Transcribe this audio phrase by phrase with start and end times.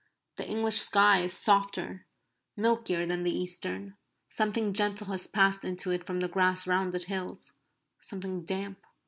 [0.37, 2.07] The English sky is softer,
[2.57, 3.97] milkier than the Eastern.
[4.27, 7.51] Something gentle has passed into it from the grass rounded hills,
[7.99, 8.83] something damp.